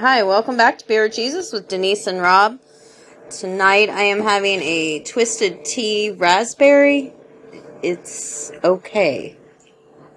[0.00, 2.58] Hi, welcome back to Beer Jesus with Denise and Rob.
[3.28, 7.12] Tonight I am having a twisted tea raspberry.
[7.82, 9.36] It's okay.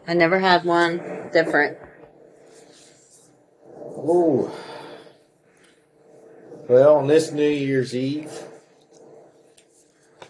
[0.08, 1.78] I never had one different.
[3.98, 4.50] Ooh.
[6.70, 8.32] Well, on this New Year's Eve,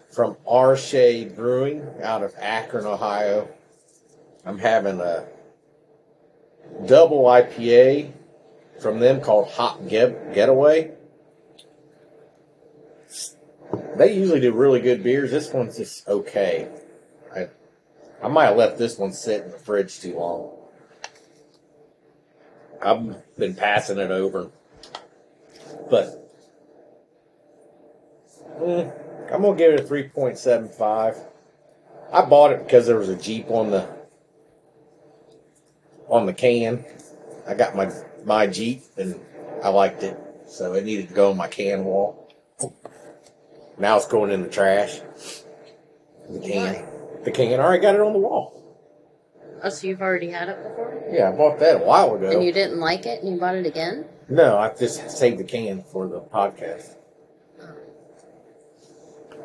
[0.10, 0.36] from.
[0.76, 3.48] Shade Brewing out of Akron, Ohio,
[4.48, 5.28] I'm having a
[6.88, 8.14] double IPA
[8.82, 10.92] from them called Hot Get- Getaway.
[13.98, 15.32] They usually do really good beers.
[15.32, 16.68] This one's just okay.
[17.36, 17.48] I,
[18.24, 20.52] I might have left this one sit in the fridge too long.
[22.82, 24.52] I've been passing it over,
[25.90, 26.30] but
[28.62, 28.90] eh,
[29.32, 31.18] I'm gonna give it a three point seven five.
[32.12, 33.88] I bought it because there was a Jeep on the
[36.10, 36.84] on the can.
[37.48, 37.92] I got my
[38.26, 39.20] my Jeep and
[39.64, 42.30] I liked it, so it needed to go on my can wall.
[43.78, 45.00] Now it's going in the trash.
[46.30, 46.86] The can,
[47.24, 47.60] the can.
[47.60, 48.60] I already got it on the wall.
[49.64, 51.04] Oh, so you've already had it before?
[51.10, 52.32] Yeah, I bought that a while ago.
[52.32, 54.06] And you didn't like it and you bought it again?
[54.30, 56.96] No, I just saved the can for the podcast.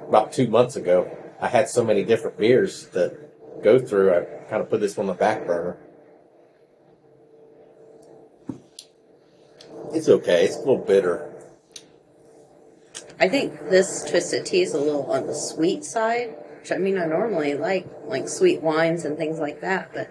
[0.08, 3.16] About two months ago, I had so many different beers to
[3.62, 4.14] go through.
[4.14, 5.76] I kind of put this on the back burner.
[9.92, 10.44] It's okay.
[10.44, 11.32] It's a little bitter.
[13.20, 16.36] I think this twisted tea is a little on the sweet side.
[16.60, 20.10] Which I mean, I normally like like sweet wines and things like that, but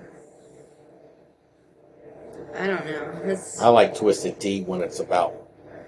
[2.57, 3.21] I don't know.
[3.25, 5.35] It's I like twisted tea when it's about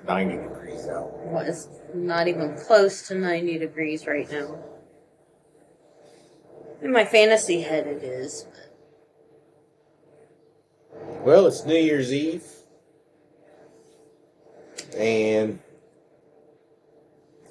[0.08, 1.18] 90 degrees out.
[1.28, 4.64] what is not even close to 90 degrees right now.
[6.82, 8.46] In my fantasy head, it is.
[11.22, 12.44] Well, it's New Year's Eve.
[14.98, 15.60] And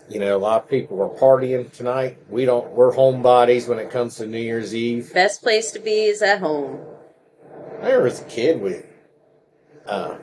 [0.08, 2.18] you know, a lot of people are partying tonight.
[2.28, 5.12] We don't we're homebodies when it comes to New Year's Eve.
[5.12, 6.80] Best place to be is at home.
[7.80, 8.82] I remember as a kid we
[9.86, 10.16] uh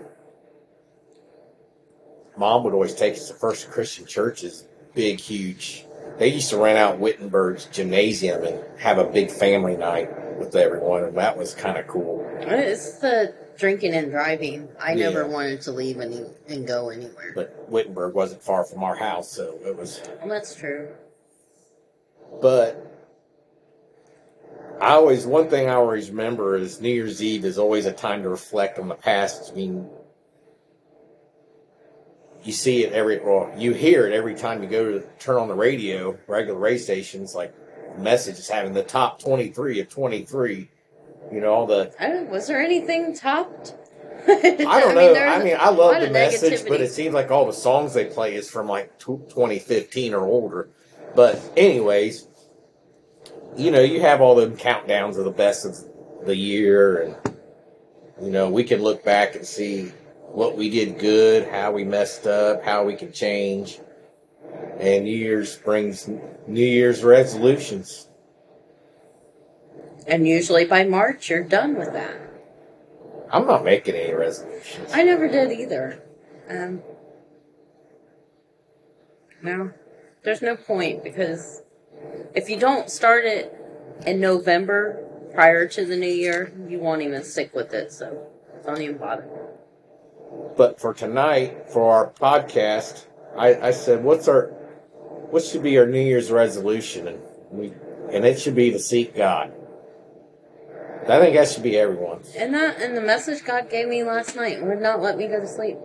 [2.38, 5.86] mom would always take us to first Christian churches, big, huge.
[6.18, 11.04] They used to rent out Wittenberg's gymnasium and have a big family night with everyone,
[11.04, 12.26] and that was kind of cool.
[12.42, 14.70] It's the drinking and driving.
[14.80, 17.32] I never wanted to leave any and go anywhere.
[17.34, 20.90] But Wittenberg wasn't far from our house, so it was Well, that's true.
[22.42, 22.92] But
[24.80, 28.24] I always one thing I always remember is New Year's Eve is always a time
[28.24, 29.52] to reflect on the past.
[29.52, 29.90] I mean,
[32.44, 35.48] you see it every well, you hear it every time you go to turn on
[35.48, 37.54] the radio, regular radio stations, like
[37.98, 40.70] message is having the top twenty three of twenty three.
[41.32, 43.76] You know all the I don't, was there anything topped?
[44.28, 45.14] I don't know.
[45.14, 48.06] there's I mean, I love the message, but it seems like all the songs they
[48.06, 50.70] play is from like 2015 or older.
[51.16, 52.28] But anyways,
[53.56, 55.78] you know, you have all them countdowns of the best of
[56.26, 57.36] the year, and
[58.22, 59.92] you know, we can look back and see
[60.28, 63.80] what we did good, how we messed up, how we can change.
[64.80, 68.10] And New Year's brings New Year's resolutions.
[70.08, 72.16] And usually by March, you're done with that.
[73.32, 74.92] I'm not making any resolutions.
[74.94, 76.02] I never did either.
[76.48, 76.82] Um,
[79.42, 79.72] no,
[80.24, 81.64] there's no point because
[82.36, 83.54] if you don't start it
[84.06, 87.92] in November prior to the new year, you won't even stick with it.
[87.92, 88.28] So
[88.66, 89.28] don't even bother.
[90.56, 93.06] But for tonight, for our podcast,
[93.38, 94.48] I, I said, "What's our,
[95.30, 97.20] what should be our New Year's resolution?" And
[97.52, 97.74] we,
[98.12, 99.54] and it should be to seek God.
[101.08, 102.22] I think that should be everyone.
[102.36, 105.40] And that and the message God gave me last night would not let me go
[105.40, 105.78] to sleep.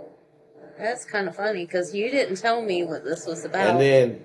[0.78, 3.69] That's kind of funny because you didn't tell me what this was about.
[3.69, 4.25] And then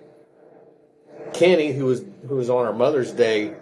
[1.33, 3.55] Kenny, who was who was on our Mother's Day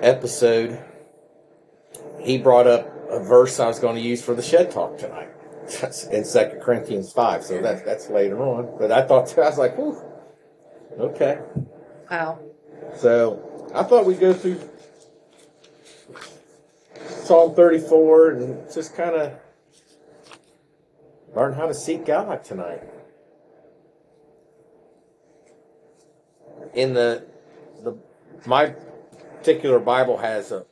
[0.00, 0.82] episode,
[2.20, 5.28] he brought up a verse I was going to use for the shed talk tonight
[6.12, 7.44] in Second Corinthians five.
[7.44, 8.76] So that's that's later on.
[8.80, 10.02] But I thought I was like, Whew,
[10.98, 11.38] okay.
[12.10, 12.40] wow.
[12.96, 14.60] So I thought we'd go through
[17.28, 19.34] Psalm 34 and just kind of
[21.36, 22.82] learn how to seek God tonight.
[26.72, 27.26] In the
[27.84, 27.98] the
[28.46, 28.74] my
[29.36, 30.64] particular Bible has a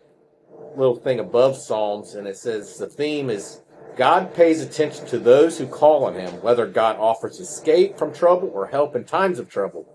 [0.76, 3.60] little thing above Psalms and it says the theme is
[3.98, 8.48] God pays attention to those who call on him, whether God offers escape from trouble
[8.48, 9.86] or help in times of trouble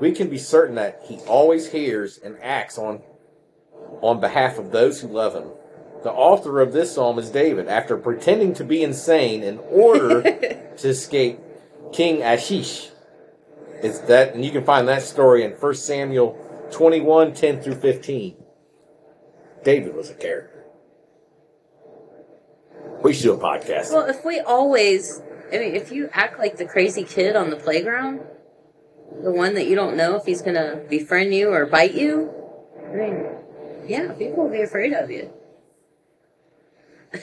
[0.00, 3.00] we can be certain that he always hears and acts on
[4.00, 5.50] on behalf of those who love him.
[6.02, 10.22] The author of this psalm is David, after pretending to be insane in order
[10.78, 11.38] to escape
[11.92, 12.88] King Achish.
[13.82, 16.38] It's that, and you can find that story in 1 Samuel
[16.70, 18.36] 21 10 through 15.
[19.64, 20.64] David was a character.
[23.02, 23.92] We should do a podcast.
[23.92, 25.22] Well, if we always,
[25.52, 28.20] I mean, if you act like the crazy kid on the playground,
[29.22, 32.30] the one that you don't know if he's going to befriend you or bite you,
[32.90, 33.26] I mean,
[33.86, 35.32] yeah, people will be afraid of you.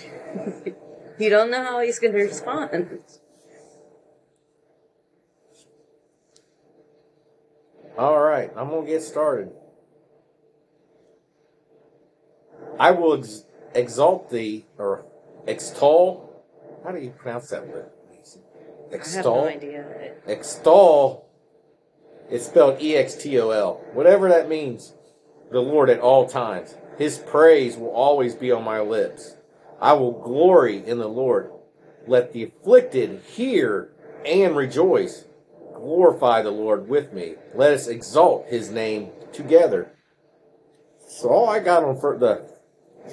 [1.20, 3.00] you don't know how he's going to respond.
[7.98, 9.52] All right, I'm going to get started.
[12.80, 13.44] I will ex-
[13.74, 15.06] exalt thee, or
[15.48, 16.44] extol.
[16.84, 17.90] How do you pronounce that word?
[17.90, 19.36] I have Extol.
[19.44, 20.14] no idea.
[20.28, 21.26] Extol.
[22.30, 23.82] It's spelled E X T O L.
[23.94, 24.94] Whatever that means.
[25.52, 26.76] The Lord at all times.
[26.98, 29.37] His praise will always be on my lips.
[29.80, 31.52] I will glory in the Lord.
[32.08, 33.90] Let the afflicted hear
[34.26, 35.26] and rejoice.
[35.74, 37.36] Glorify the Lord with me.
[37.54, 39.92] Let us exalt his name together.
[41.08, 42.50] So all I got on for the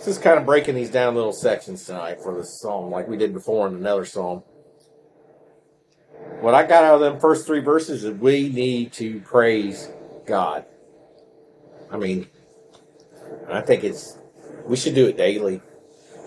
[0.05, 3.33] just kind of breaking these down little sections tonight for this psalm, like we did
[3.33, 4.43] before in another psalm.
[6.41, 9.89] What I got out of them first three verses is we need to praise
[10.27, 10.65] God.
[11.91, 12.27] I mean,
[13.49, 14.19] I think it's
[14.67, 15.61] we should do it daily.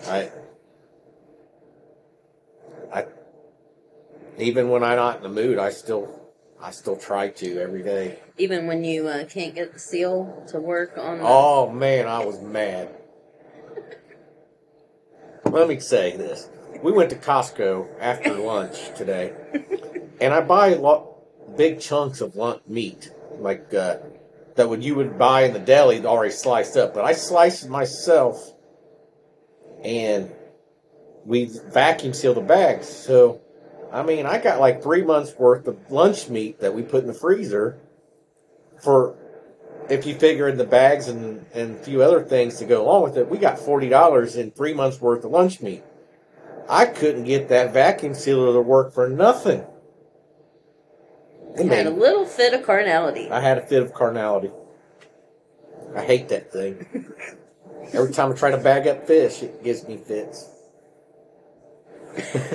[0.06, 0.30] I,
[2.92, 3.06] I,
[4.38, 8.18] even when I'm not in the mood, I still, I still try to every day.
[8.38, 12.24] Even when you uh, can't get the seal to work on the Oh man, I
[12.24, 12.88] was mad.
[15.44, 16.48] Let me say this:
[16.82, 19.32] we went to Costco after lunch today,
[20.20, 21.08] and I buy a lot
[21.56, 23.96] big chunks of lunch meat, like uh,
[24.56, 26.94] that would you would buy in the deli already sliced up.
[26.94, 28.52] But I sliced it myself,
[29.84, 30.30] and
[31.24, 32.88] we vacuum seal the bags.
[32.88, 33.40] So,
[33.92, 37.06] I mean, I got like three months worth of lunch meat that we put in
[37.06, 37.78] the freezer
[38.82, 39.16] for
[39.88, 43.02] if you figure in the bags and, and a few other things to go along
[43.02, 45.82] with it, we got forty dollars in three months worth of lunch meat.
[46.68, 49.64] I couldn't get that vacuum sealer to work for nothing.
[51.56, 53.30] It You had a little fit of carnality.
[53.30, 54.50] I had a fit of carnality.
[55.96, 56.86] I hate that thing.
[57.92, 60.48] Every time I try to bag up fish, it gives me fits.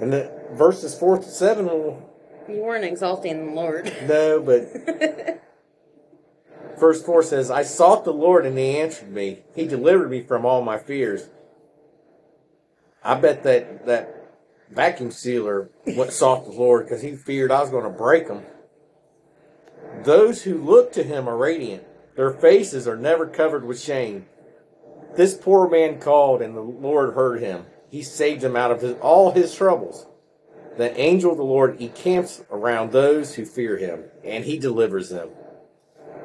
[0.00, 2.10] and the verses four to seven will
[2.48, 3.92] You weren't exalting the Lord.
[4.08, 5.40] no, but
[6.80, 9.40] verse 4 says, I sought the Lord and he answered me.
[9.54, 11.28] He delivered me from all my fears.
[13.04, 14.34] I bet that, that
[14.70, 18.42] vacuum sealer went sought the Lord because he feared I was going to break him.
[20.02, 21.84] Those who look to him are radiant.
[22.20, 24.26] Their faces are never covered with shame.
[25.16, 27.64] This poor man called and the Lord heard him.
[27.88, 30.04] He saved him out of his, all his troubles.
[30.76, 35.30] The angel of the Lord encamps around those who fear him, and he delivers them.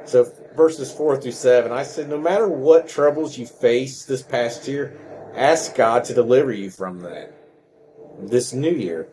[0.04, 4.68] So, verses 4 through 7, I said, no matter what troubles you face this past
[4.68, 5.00] year,
[5.34, 7.34] ask God to deliver you from that
[8.20, 9.08] this new year.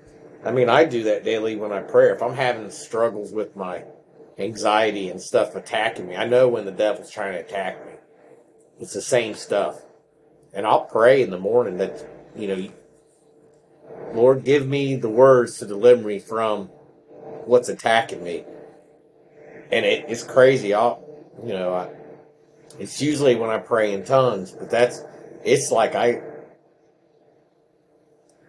[0.44, 2.10] I mean, I do that daily when I pray.
[2.10, 3.84] If I'm having struggles with my
[4.42, 7.92] anxiety and stuff attacking me, I know when the devil's trying to attack me.
[8.80, 9.80] It's the same stuff.
[10.52, 12.04] And I'll pray in the morning that,
[12.36, 12.68] you know,
[14.12, 16.66] Lord, give me the words to deliver me from
[17.46, 18.44] what's attacking me.
[19.70, 20.74] And it, it's crazy.
[20.74, 21.02] I'll,
[21.44, 21.88] you know, I,
[22.78, 25.02] it's usually when I pray in tongues, but that's,
[25.44, 26.22] it's like I,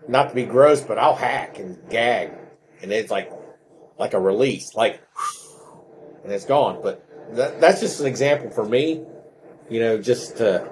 [0.08, 2.32] not to be gross, but I'll hack and gag.
[2.82, 3.32] And it's like,
[3.98, 5.02] like a release, like,
[6.24, 6.80] and it's gone.
[6.82, 9.04] But that, that's just an example for me,
[9.70, 10.68] you know, just to,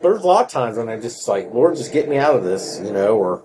[0.00, 2.44] there's a lot of times when I'm just like, Lord, just get me out of
[2.44, 3.38] this, you know, or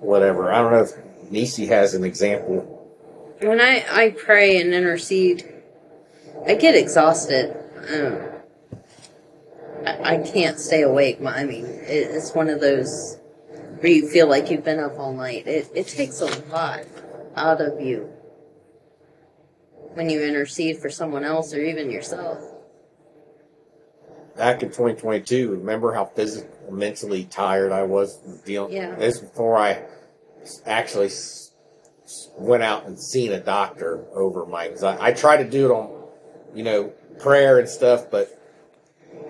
[0.00, 0.52] whatever.
[0.52, 2.72] I don't know if Nisi has an example.
[3.40, 5.52] When I, I pray and intercede,
[6.46, 7.54] I get exhausted.
[7.88, 8.22] Um,
[9.86, 11.18] I, can't stay awake.
[11.24, 13.18] I mean, it's one of those
[13.78, 15.46] where you feel like you've been up all night.
[15.46, 16.80] It, it takes a lot
[17.36, 18.15] out of you
[19.96, 22.38] when you intercede for someone else or even yourself.
[24.36, 28.74] Back in 2022, remember how physically, mentally tired I was dealing.
[28.74, 28.94] Yeah.
[28.96, 29.82] This before I
[30.66, 31.08] actually
[32.36, 35.02] went out and seen a doctor over my anxiety.
[35.02, 36.04] I tried to do it on,
[36.54, 38.30] you know, prayer and stuff, but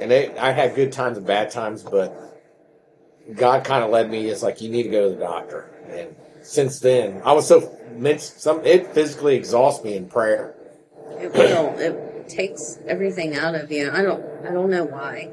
[0.01, 2.43] and it, I had good times and bad times, but
[3.37, 4.27] God kind of led me.
[4.27, 5.71] It's like you need to go to the doctor.
[5.89, 7.77] And since then, I was so
[8.19, 10.55] some it physically exhausts me in prayer.
[11.19, 11.79] It will.
[11.79, 13.89] It, takes everything out of you.
[13.89, 15.31] I don't I don't know why.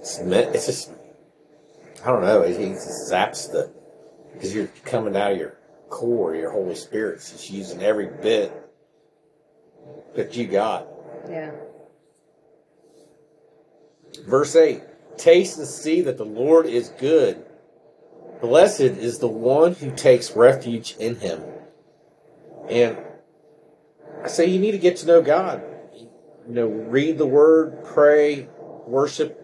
[0.00, 0.90] It's, it's just,
[2.04, 2.42] I don't know.
[2.42, 3.72] It, it zaps the,
[4.34, 5.56] because you're coming out of your
[5.88, 8.52] core, your Holy Spirit's just using every bit
[10.14, 10.86] that you got.
[11.26, 11.52] Yeah.
[14.26, 14.82] Verse 8
[15.16, 17.44] Taste and see that the Lord is good.
[18.40, 21.42] Blessed is the one who takes refuge in him.
[22.68, 22.98] And
[24.22, 25.62] I say you need to get to know God.
[26.46, 28.48] You know, read the word, pray,
[28.86, 29.40] worship,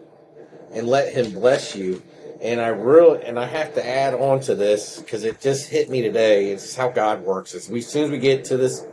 [0.71, 2.03] and let him bless you.
[2.41, 5.89] And I really, and I have to add on to this because it just hit
[5.89, 6.51] me today.
[6.51, 7.53] It's how God works.
[7.53, 8.85] As we, as soon as we get to this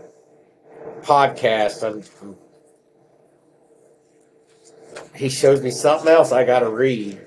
[1.01, 2.37] podcast, I'm, I'm
[5.19, 7.21] he shows me something else I got to read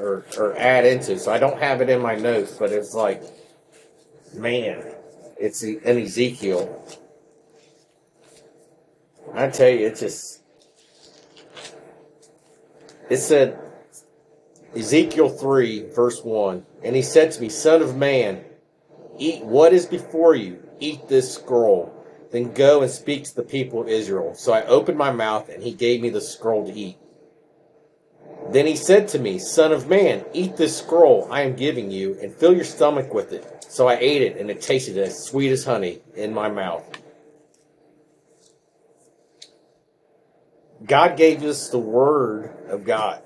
[0.00, 1.18] or, or add into.
[1.18, 3.20] So I don't have it in my notes, but it's like,
[4.32, 4.94] man,
[5.36, 6.86] it's in Ezekiel.
[9.34, 10.42] I tell you, it's just,
[13.10, 13.58] it said,
[14.76, 18.44] Ezekiel 3, verse 1, and he said to me, Son of man,
[19.18, 21.92] eat what is before you, eat this scroll,
[22.30, 24.34] then go and speak to the people of Israel.
[24.34, 26.98] So I opened my mouth, and he gave me the scroll to eat.
[28.52, 32.18] Then he said to me, Son of man, eat this scroll I am giving you,
[32.20, 33.64] and fill your stomach with it.
[33.68, 36.84] So I ate it, and it tasted as sweet as honey in my mouth.
[40.84, 43.22] God gave us the word of God.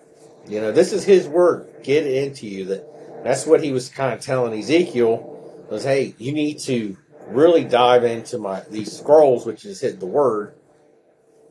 [0.46, 1.66] You know, this is his word.
[1.82, 2.66] Get it into you.
[2.66, 7.64] That that's what he was kind of telling Ezekiel was, hey, you need to really
[7.64, 10.54] dive into my these scrolls, which is his the word,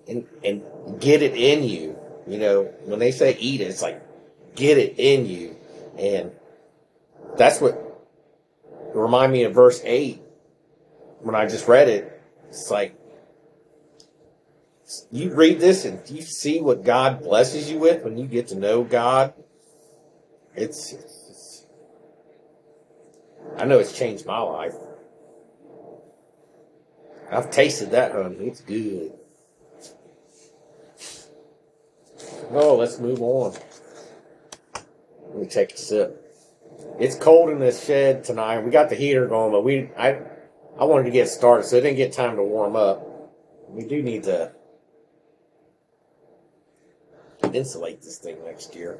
[0.08, 0.64] and and
[1.02, 1.95] get it in you.
[2.28, 4.02] You know, when they say eat it, it's like
[4.56, 5.56] get it in you.
[5.98, 6.32] And
[7.38, 7.82] that's what
[8.94, 10.22] remind me of verse 8
[11.20, 12.22] when I just read it.
[12.50, 12.98] It's like
[15.12, 18.56] you read this and you see what God blesses you with when you get to
[18.56, 19.34] know God.
[20.56, 21.66] It's, it's
[23.58, 24.74] I know it's changed my life.
[27.32, 28.48] I've tasted that, honey.
[28.48, 29.14] It's good.
[32.52, 33.54] Oh, let's move on.
[35.30, 36.22] Let me take a sip.
[37.00, 38.60] It's cold in this shed tonight.
[38.60, 40.22] We got the heater going, but we I
[40.80, 43.06] I wanted to get started, so it didn't get time to warm up.
[43.70, 44.52] We do need to
[47.54, 49.00] insulate this thing next year.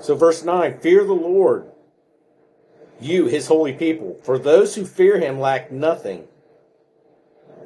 [0.00, 1.70] So, verse 9 Fear the Lord,
[3.00, 6.28] you, his holy people, for those who fear him lack nothing.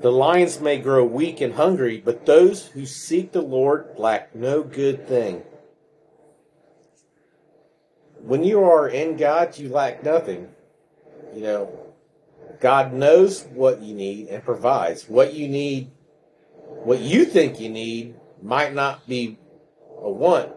[0.01, 4.63] The lions may grow weak and hungry, but those who seek the Lord lack no
[4.63, 5.43] good thing.
[8.21, 10.49] When you are in God, you lack nothing.
[11.35, 11.87] You know,
[12.61, 15.09] God knows what you need and provides.
[15.09, 15.91] What you need,
[16.67, 19.39] what you think you need, might not be
[19.99, 20.53] a want,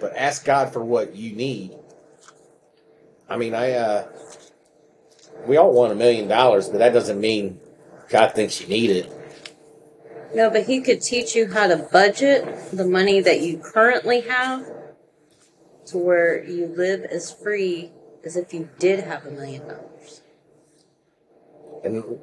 [0.00, 1.76] but ask God for what you need.
[3.28, 4.08] I mean, I, uh,
[5.46, 7.60] we all want a million dollars, but that doesn't mean
[8.08, 9.12] God thinks you need it.
[10.34, 14.66] No, but he could teach you how to budget the money that you currently have
[15.86, 17.90] to where you live as free
[18.24, 20.22] as if you did have a million dollars.
[21.82, 22.18] And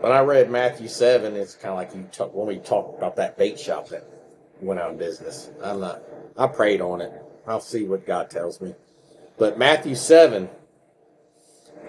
[0.00, 3.16] when I read Matthew 7, it's kind of like you talk, when we talked about
[3.16, 4.04] that bait shop that
[4.60, 5.50] went out of business.
[5.62, 6.02] I'm not,
[6.36, 7.12] I prayed on it.
[7.46, 8.74] I'll see what God tells me.
[9.38, 10.48] But Matthew 7,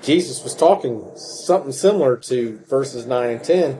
[0.02, 3.80] Jesus was talking something similar to verses 9 and 10.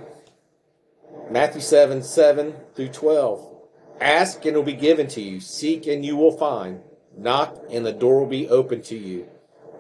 [1.30, 3.54] Matthew 7 7 through 12.
[4.00, 5.40] Ask and it will be given to you.
[5.40, 6.82] Seek and you will find.
[7.18, 9.28] Knock and the door will be open to you.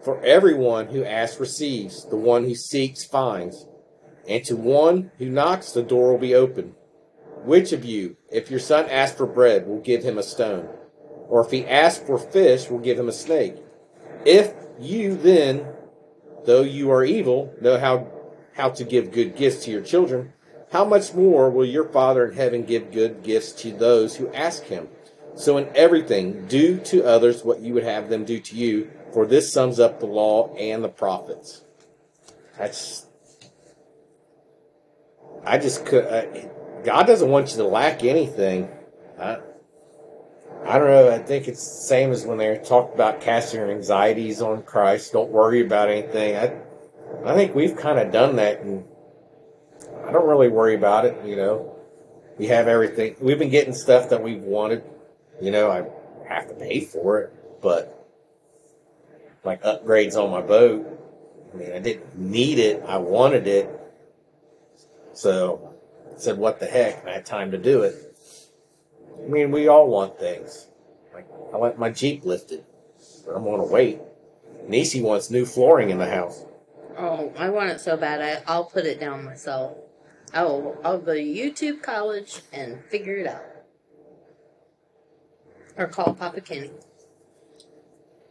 [0.03, 3.65] For everyone who asks receives, the one who seeks finds,
[4.27, 6.75] and to one who knocks the door will be open.
[7.43, 10.69] Which of you, if your son asks for bread, will give him a stone?
[11.27, 13.55] Or if he asks for fish, will give him a snake?
[14.25, 15.65] If you then,
[16.47, 18.07] though you are evil, know how,
[18.55, 20.33] how to give good gifts to your children,
[20.71, 24.63] how much more will your Father in heaven give good gifts to those who ask
[24.63, 24.87] him?
[25.35, 29.25] So in everything, do to others what you would have them do to you, for
[29.27, 31.63] this sums up the law and the prophets.
[32.57, 33.05] That's.
[35.45, 36.05] I just could.
[36.05, 36.47] Uh,
[36.83, 38.69] God doesn't want you to lack anything.
[40.67, 41.09] I don't know.
[41.09, 45.13] I think it's the same as when they talk about casting your anxieties on Christ.
[45.13, 46.35] Don't worry about anything.
[46.35, 46.53] I,
[47.25, 48.83] I think we've kind of done that, and
[50.05, 51.25] I don't really worry about it.
[51.25, 51.79] You know,
[52.37, 53.15] we have everything.
[53.21, 54.83] We've been getting stuff that we've wanted.
[55.41, 55.85] You know, I
[56.27, 58.05] have to pay for it, but
[59.45, 60.85] like upgrades on my boat.
[61.53, 62.83] I mean, I didn't need it.
[62.85, 63.69] I wanted it.
[65.13, 65.73] So
[66.13, 67.07] I said, what the heck?
[67.07, 68.06] I had time to do it.
[69.23, 70.67] I mean, we all want things.
[71.13, 72.63] Like, I want my Jeep lifted.
[73.25, 73.99] But I'm going to wait.
[74.67, 76.45] Nisi wants new flooring in the house.
[76.97, 78.21] Oh, I want it so bad.
[78.21, 79.77] I, I'll put it down myself.
[80.33, 83.43] I'll, I'll go to YouTube college and figure it out.
[85.77, 86.71] Or call Papa Kenny.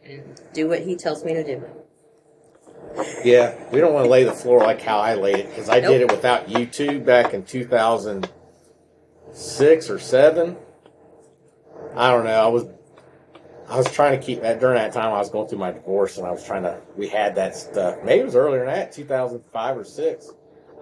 [0.03, 1.63] And do what he tells me to do.
[3.23, 5.79] Yeah, we don't want to lay the floor like how I laid it because I
[5.79, 5.91] Nope.
[5.91, 10.55] did it without YouTube back in 2006 or 7.
[11.97, 12.39] I don't know.
[12.39, 12.67] I was
[13.67, 16.17] I was trying to keep that during that time I was going through my divorce
[16.19, 17.97] and I was trying to we had that stuff.
[18.03, 20.31] Maybe it was earlier than that, 2005 or 6.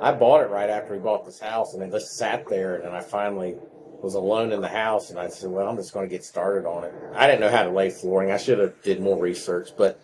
[0.02, 2.84] I bought it right after we bought this house and it just sat there and
[2.84, 3.56] then I finally
[4.04, 6.68] was alone in the house and I said, "Well, I'm just going to get started
[6.68, 8.32] on it." I didn't know how to lay flooring.
[8.32, 10.02] I should have did more research, but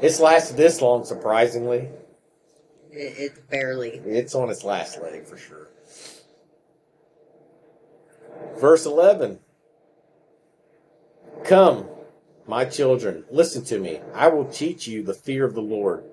[0.00, 1.88] it's lasted this long surprisingly.
[2.92, 3.90] It, it's barely.
[3.90, 5.66] It's on its last leg for sure.
[8.56, 9.40] Verse 11
[11.44, 11.86] Come,
[12.46, 14.00] my children, listen to me.
[14.14, 16.04] I will teach you the fear of the Lord.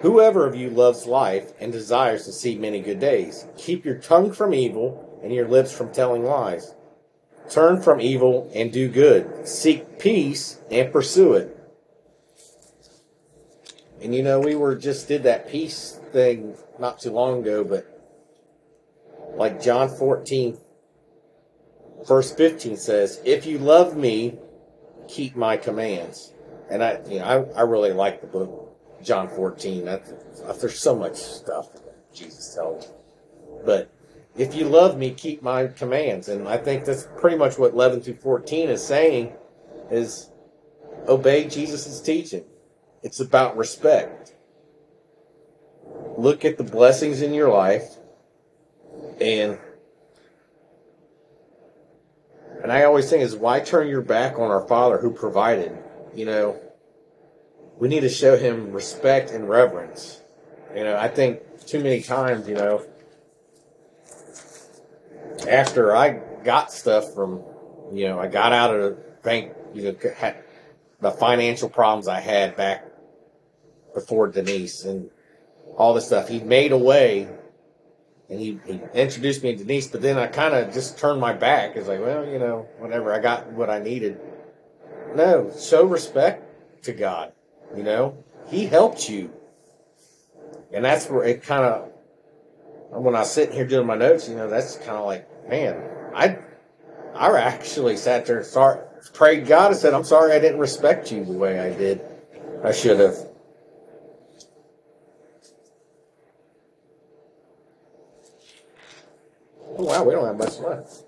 [0.00, 4.32] Whoever of you loves life and desires to see many good days, keep your tongue
[4.32, 6.74] from evil and your lips from telling lies.
[7.48, 9.46] Turn from evil and do good.
[9.48, 11.58] Seek peace and pursue it.
[14.02, 17.86] And you know, we were just did that peace thing not too long ago, but
[19.34, 20.58] like John 14,
[22.06, 24.38] verse 15 says, If you love me,
[25.08, 26.32] keep my commands.
[26.70, 29.84] And I, you know, I, I really like the book, John 14.
[29.84, 30.12] That's,
[30.60, 32.90] there's so much stuff that Jesus tells.
[33.64, 33.90] But
[34.36, 36.28] if you love me, keep my commands.
[36.28, 39.34] And I think that's pretty much what 11 through 14 is saying
[39.90, 40.30] is
[41.06, 42.44] obey Jesus' teaching.
[43.02, 44.34] It's about respect.
[46.16, 47.96] Look at the blessings in your life
[49.20, 49.58] and
[52.64, 55.76] and I always think is why turn your back on our Father who provided?
[56.14, 56.60] You know,
[57.76, 60.22] we need to show him respect and reverence.
[60.74, 62.82] You know, I think too many times, you know,
[65.46, 67.42] after I got stuff from,
[67.92, 70.42] you know, I got out of the bank, you know, had
[71.02, 72.86] the financial problems I had back
[73.92, 75.10] before Denise and
[75.76, 76.28] all this stuff.
[76.28, 77.28] He made a way
[78.34, 81.32] and he, he introduced me to Denise, but then I kind of just turned my
[81.32, 81.76] back.
[81.76, 83.12] It's like, well, you know, whatever.
[83.12, 84.20] I got what I needed.
[85.14, 87.32] No, show respect to God.
[87.76, 89.30] You know, He helped you.
[90.72, 91.92] And that's where it kind of,
[92.90, 95.80] when I sitting here doing my notes, you know, that's kind of like, man,
[96.12, 96.38] I,
[97.14, 101.24] I actually sat there start, prayed God and said, I'm sorry I didn't respect you
[101.24, 102.00] the way I did.
[102.64, 103.14] I should have.
[109.76, 111.04] Oh, wow, we don't have much left.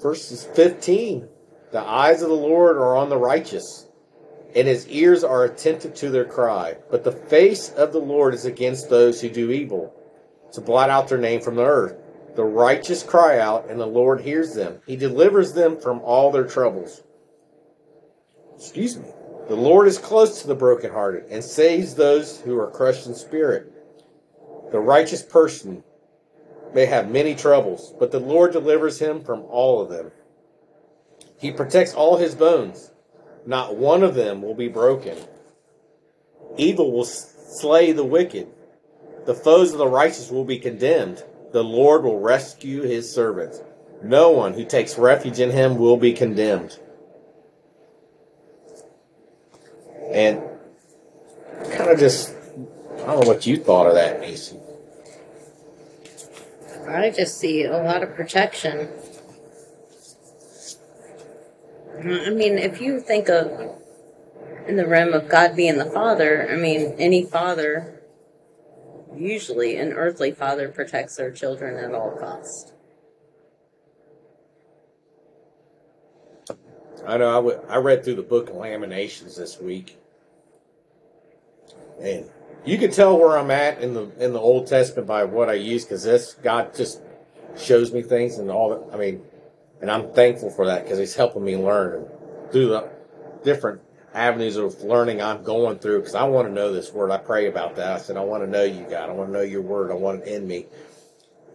[0.00, 1.28] Verses 15
[1.72, 3.86] The eyes of the Lord are on the righteous,
[4.54, 6.76] and his ears are attentive to their cry.
[6.90, 9.94] But the face of the Lord is against those who do evil,
[10.52, 11.96] to blot out their name from the earth.
[12.34, 14.80] The righteous cry out, and the Lord hears them.
[14.86, 17.02] He delivers them from all their troubles.
[18.56, 19.08] Excuse me.
[19.48, 23.72] The Lord is close to the brokenhearted and saves those who are crushed in spirit.
[24.70, 25.82] The righteous person
[26.74, 30.12] may have many troubles, but the Lord delivers him from all of them.
[31.38, 32.90] He protects all his bones.
[33.46, 35.16] Not one of them will be broken.
[36.56, 38.48] Evil will slay the wicked.
[39.24, 41.24] The foes of the righteous will be condemned.
[41.52, 43.62] The Lord will rescue his servants.
[44.02, 46.78] No one who takes refuge in him will be condemned.
[50.10, 50.42] And
[51.72, 52.34] kind of just,
[53.12, 54.58] don't know what you thought of that, Macy.
[56.88, 58.88] I just see a lot of protection.
[61.94, 63.76] Uh, I mean, if you think of
[64.66, 68.02] in the realm of God being the Father, I mean, any father,
[69.16, 72.72] usually an earthly father, protects their children at all costs.
[77.06, 79.96] I know I, w- I read through the book of Lamentations this week,
[82.00, 82.28] and
[82.64, 85.54] you can tell where I'm at in the in the Old Testament by what I
[85.54, 87.00] use because this God just
[87.56, 88.94] shows me things and all that.
[88.94, 89.22] I mean,
[89.80, 92.06] and I'm thankful for that because He's helping me learn
[92.50, 92.90] through the
[93.44, 93.80] different
[94.14, 97.10] avenues of learning I'm going through because I want to know this word.
[97.10, 97.92] I pray about that.
[97.92, 99.08] I said I want to know you, God.
[99.08, 99.90] I want to know your word.
[99.90, 100.66] I want it in me.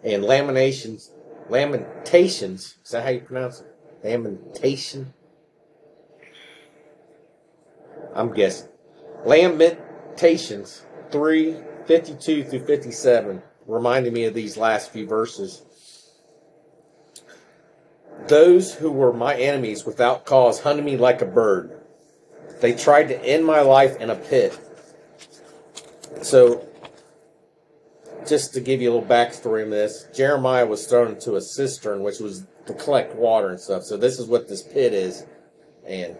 [0.03, 1.11] And Lamentations,
[1.49, 2.77] Lamentations.
[2.83, 3.67] Is that how you pronounce it?
[4.03, 5.13] Lamentation.
[8.15, 8.69] I'm guessing.
[9.25, 15.61] Lamentations 3 52 through 57 reminded me of these last few verses.
[18.27, 21.79] Those who were my enemies without cause hunted me like a bird.
[22.61, 24.57] They tried to end my life in a pit.
[26.23, 26.67] So,
[28.27, 32.01] just to give you a little backstory on this, Jeremiah was thrown into a cistern,
[32.01, 33.83] which was to collect water and stuff.
[33.83, 35.25] So, this is what this pit is.
[35.85, 36.15] And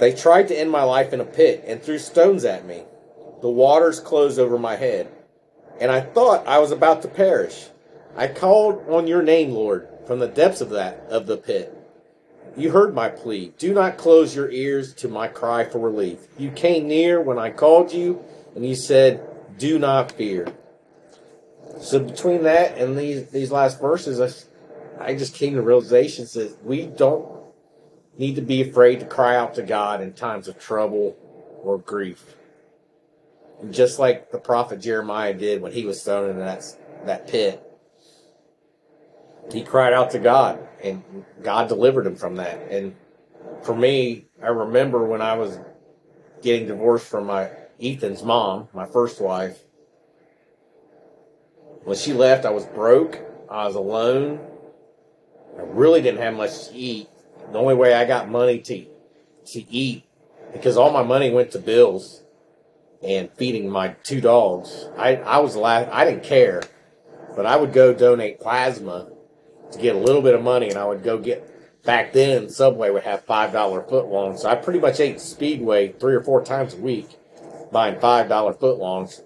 [0.00, 2.84] they tried to end my life in a pit and threw stones at me.
[3.42, 5.08] The waters closed over my head,
[5.80, 7.68] and I thought I was about to perish.
[8.16, 11.76] I called on your name, Lord, from the depths of that of the pit.
[12.56, 13.52] You heard my plea.
[13.58, 16.20] Do not close your ears to my cry for relief.
[16.38, 19.20] You came near when I called you, and you said,
[19.58, 20.46] "Do not fear."
[21.80, 24.20] So between that and these these last verses,
[25.00, 27.26] I, I just came to realizations that we don't
[28.16, 31.16] need to be afraid to cry out to God in times of trouble
[31.62, 32.36] or grief.
[33.70, 36.64] Just like the prophet Jeremiah did when he was thrown in that,
[37.06, 37.62] that pit,
[39.52, 42.70] he cried out to God and God delivered him from that.
[42.70, 42.94] And
[43.62, 45.58] for me, I remember when I was
[46.42, 47.50] getting divorced from my
[47.80, 49.58] Ethan's mom, my first wife.
[51.84, 53.20] When she left, I was broke.
[53.50, 54.40] I was alone.
[55.58, 57.08] I really didn't have much to eat.
[57.52, 58.86] The only way I got money to
[59.46, 60.04] to eat
[60.52, 62.23] because all my money went to bills
[63.04, 64.88] and feeding my two dogs.
[64.96, 65.90] I I was last.
[65.92, 66.62] I didn't care,
[67.36, 69.08] but I would go donate plasma
[69.72, 71.50] to get a little bit of money, and I would go get.
[71.84, 76.14] Back then, Subway would have five dollar footlongs, so I pretty much ate Speedway three
[76.14, 77.18] or four times a week,
[77.70, 79.22] buying five dollar footlongs,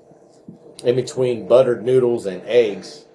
[0.83, 3.07] in between buttered noodles and eggs.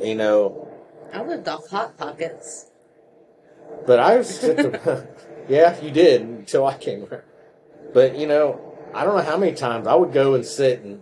[0.00, 0.68] You know,
[1.12, 2.70] I lived off hot pockets.
[3.86, 4.42] But I was,
[5.48, 7.22] yeah, you did until I came around.
[7.92, 11.00] But you know, I don't know how many times I would go and sit in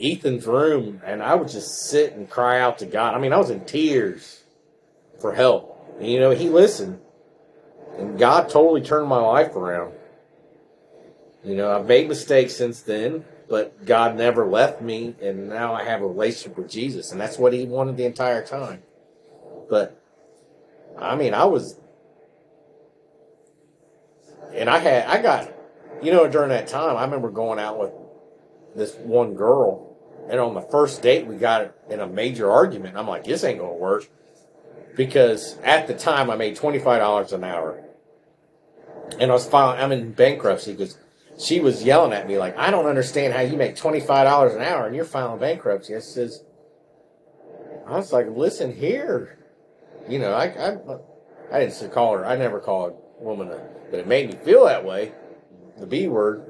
[0.00, 3.14] Ethan's room and I would just sit and cry out to God.
[3.14, 4.42] I mean, I was in tears
[5.20, 5.96] for help.
[5.98, 7.00] And, you know, he listened.
[7.98, 9.94] And God totally turned my life around.
[11.44, 15.84] You know, I've made mistakes since then, but God never left me, and now I
[15.84, 18.82] have a relationship with Jesus, and that's what He wanted the entire time.
[19.70, 19.98] But,
[20.98, 21.78] I mean, I was,
[24.52, 25.50] and I had, I got,
[26.02, 27.92] you know, during that time, I remember going out with
[28.74, 29.96] this one girl,
[30.28, 32.96] and on the first date, we got in a major argument.
[32.96, 34.08] I'm like, this ain't gonna work
[34.96, 37.82] because at the time I made twenty five dollars an hour,
[39.18, 39.80] and I was filing.
[39.80, 40.98] I'm in bankruptcy because
[41.38, 44.54] she was yelling at me like, "I don't understand how you make twenty five dollars
[44.54, 46.44] an hour and you're filing bankruptcy." I says,
[47.86, 49.38] I was like, "Listen here,
[50.08, 50.76] you know, I I,
[51.52, 52.26] I didn't call her.
[52.26, 53.60] I never call a woman, a,
[53.90, 55.12] but it made me feel that way.
[55.80, 56.44] The B word."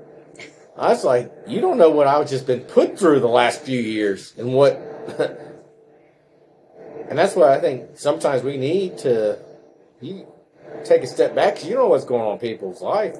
[0.77, 3.79] I was like, you don't know what I've just been put through the last few
[3.79, 4.81] years and what
[7.11, 9.37] And that's why I think sometimes we need to
[10.01, 10.27] you
[10.85, 13.17] take a step back because you know what's going on in people's life.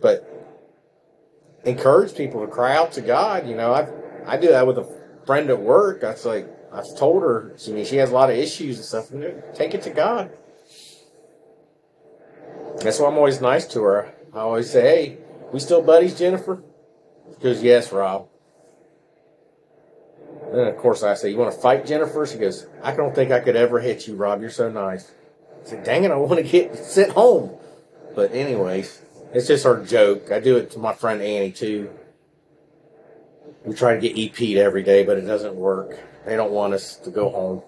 [0.00, 0.26] But
[1.64, 3.46] encourage people to cry out to God.
[3.46, 3.88] You know, I
[4.26, 4.88] I do that with a
[5.26, 6.02] friend at work.
[6.02, 8.78] I was like, I've told her, she, I mean, she has a lot of issues
[8.78, 9.10] and stuff.
[9.10, 10.30] And take it to God.
[12.78, 14.14] That's why I'm always nice to her.
[14.34, 15.18] I always say, hey,
[15.52, 16.62] we still buddies, Jennifer?
[17.36, 18.28] She goes, yes, Rob.
[20.54, 23.32] Then of course I say, "You want to fight, Jennifer?" She goes, "I don't think
[23.32, 24.40] I could ever hit you, Rob.
[24.40, 25.10] You're so nice."
[25.64, 27.56] I said, "Dang it, I want to get sent home."
[28.14, 30.30] But anyways, it's just our joke.
[30.30, 31.90] I do it to my friend Annie too.
[33.64, 35.98] We try to get EP'd every day, but it doesn't work.
[36.24, 37.62] They don't want us to go home.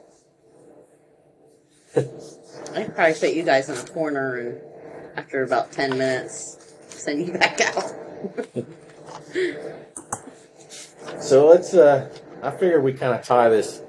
[2.74, 4.60] I probably put you guys in a corner and
[5.16, 7.94] after about 10 minutes, send you back out.
[11.20, 12.10] so let's, uh,
[12.42, 13.82] I figure we kind of tie this,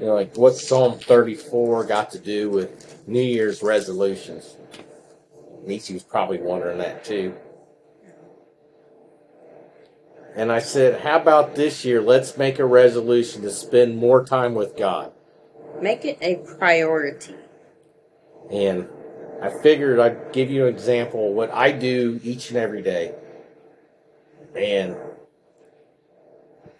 [0.00, 4.56] you know, like what's Psalm 34 got to do with New Year's resolutions?
[5.66, 7.34] Nisi was probably wondering that too.
[10.36, 12.00] And I said, how about this year?
[12.02, 15.12] Let's make a resolution to spend more time with God.
[15.80, 17.36] Make it a priority.
[18.50, 18.88] And
[19.42, 23.14] I figured I'd give you an example of what I do each and every day.
[24.56, 24.96] And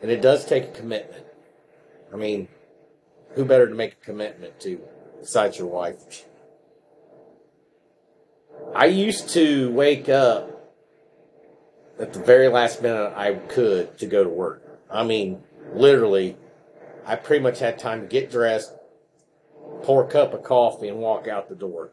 [0.01, 1.25] and it does take a commitment.
[2.13, 2.49] I mean,
[3.31, 4.81] who better to make a commitment to
[5.21, 6.27] besides your wife?
[8.75, 10.55] I used to wake up
[11.99, 14.63] at the very last minute I could to go to work.
[14.91, 16.37] I mean, literally,
[17.07, 18.73] I pretty much had time to get dressed,
[19.83, 21.91] pour a cup of coffee, and walk out the door.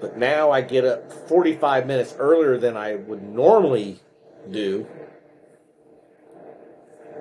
[0.00, 4.00] But now I get up 45 minutes earlier than I would normally
[4.50, 4.86] do.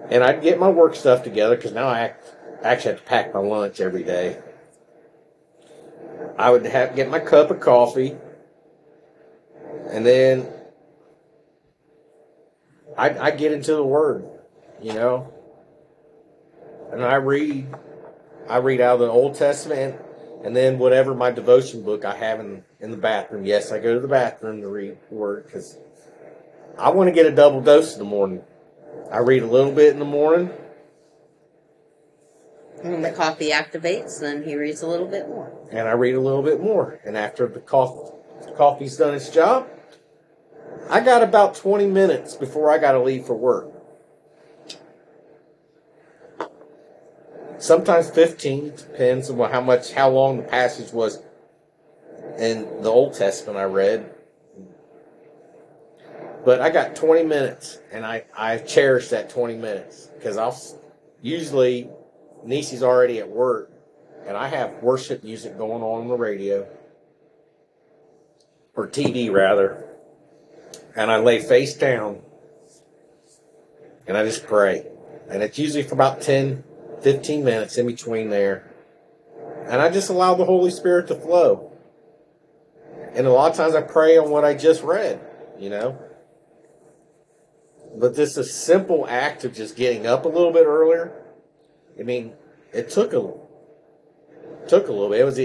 [0.10, 3.34] And I'd get my work stuff together because now I act, actually have to pack
[3.34, 4.40] my lunch every day.
[6.38, 8.16] I would have get my cup of coffee,
[9.90, 10.48] and then
[12.98, 14.28] I I get into the Word,
[14.82, 15.34] you know,
[16.92, 17.74] and I read
[18.50, 19.96] I read out of the Old Testament,
[20.46, 23.46] and then whatever my devotion book I have in in the bathroom.
[23.46, 25.78] Yes, I go to the bathroom to read the Word because
[26.78, 28.44] I want to get a double dose in the morning.
[29.12, 30.52] I read a little bit in the morning.
[32.82, 35.52] When the coffee activates, then he reads a little bit more.
[35.72, 37.00] and I read a little bit more.
[37.04, 38.14] And after the coffee,
[38.56, 39.68] coffee's done its job,
[40.92, 43.75] I got about 20 minutes before I got to leave for work.
[47.66, 51.24] Sometimes 15, depends on how much, how long the passage was
[52.38, 54.14] in the Old Testament I read.
[56.46, 60.56] But I got 20 minutes, and I, I cherish that 20 minutes because I'll
[61.24, 61.90] usually
[62.46, 63.72] Nisi's already at work,
[64.28, 66.68] and I have worship music going on on the radio.
[68.76, 69.90] Or TV rather,
[70.96, 72.22] and I lay face down
[74.06, 74.86] and I just pray,
[75.32, 76.64] and it's usually for about 10,
[77.06, 78.68] 15 minutes in between there,
[79.70, 81.72] and I just allow the Holy Spirit to flow.
[83.14, 85.22] And a lot of times I pray on what I just read,
[85.60, 86.00] you know.
[87.96, 91.14] But this is a simple act of just getting up a little bit earlier.
[92.00, 92.34] I mean,
[92.74, 93.34] it took a
[94.68, 95.20] took a little bit.
[95.20, 95.40] It was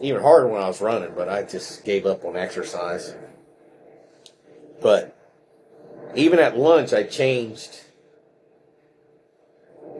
[0.00, 3.14] even harder when I was running, but I just gave up on exercise.
[4.82, 5.16] But
[6.16, 7.84] even at lunch, I changed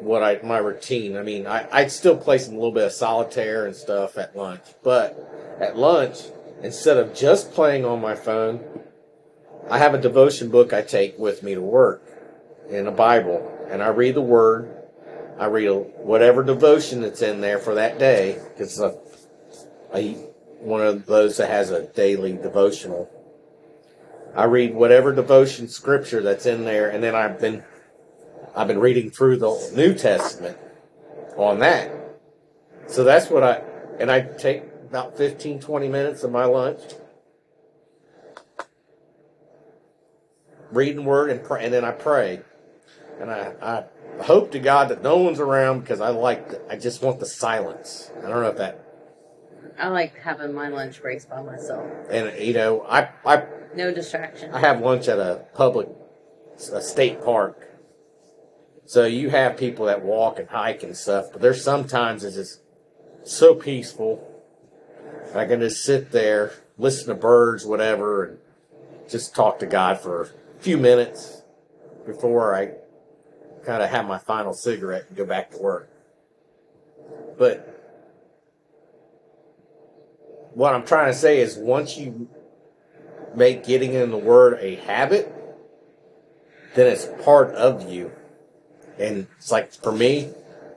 [0.04, 1.16] what I my routine.
[1.16, 4.62] I mean, I, I'd still play some little bit of solitaire and stuff at lunch,
[4.82, 6.18] but at lunch,
[6.62, 8.62] instead of just playing on my phone,
[9.70, 12.02] I have a devotion book I take with me to work
[12.70, 14.70] and a Bible, and I read the Word.
[15.38, 18.96] I read whatever devotion that's in there for that day because a,
[19.92, 20.12] a
[20.60, 23.10] one of those that has a daily devotional.
[24.34, 27.64] I read whatever devotion scripture that's in there, and then I've been
[28.56, 30.56] I've been reading through the New Testament
[31.36, 31.92] on that.
[32.86, 33.62] So that's what I
[33.98, 36.80] and I take about 15, 20 minutes of my lunch
[40.74, 42.40] reading word and pray, and then I pray,
[43.20, 46.76] and I, I hope to God that no one's around because I like the, I
[46.76, 48.10] just want the silence.
[48.18, 48.80] I don't know if that
[49.78, 51.84] I like having my lunch breaks by myself.
[52.10, 54.52] and you know I I No distraction.
[54.52, 55.88] I have lunch at a public
[56.72, 57.68] a state park,
[58.87, 62.61] so you have people that walk and hike and stuff, but there's sometimes it's just
[63.23, 64.31] so peaceful.
[65.35, 68.38] I can just sit there, listen to birds, whatever, and
[69.09, 71.42] just talk to God for a few minutes
[72.07, 72.73] before I
[73.64, 75.88] kind of have my final cigarette and go back to work.
[77.38, 77.70] But
[80.53, 82.29] what I'm trying to say is once you
[83.35, 85.33] make getting in the Word a habit,
[86.75, 88.12] then it's part of you.
[88.98, 90.30] And it's like for me,